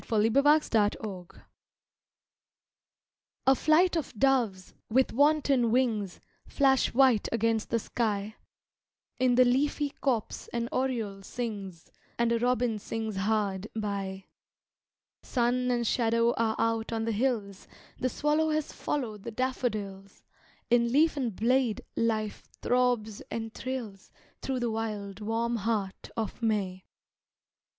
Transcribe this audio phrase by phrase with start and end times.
[0.03, 0.61] To Melvin Gardner:
[0.99, 1.43] Suicide
[3.45, 8.35] A flight of doves, with wanton wings, Flash white against the sky.
[9.19, 14.25] In the leafy copse an oriole sings, And a robin sings hard by.
[15.21, 17.67] Sun and shadow are out on the hills;
[17.99, 20.25] The swallow has followed the daffodils;
[20.71, 24.11] In leaf and blade, life throbs and thrills
[24.41, 26.85] Through the wild, warm heart of May.